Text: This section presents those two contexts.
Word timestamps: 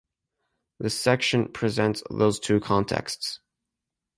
This 0.79 0.99
section 0.99 1.49
presents 1.49 2.01
those 2.09 2.39
two 2.39 2.59
contexts. 2.59 3.39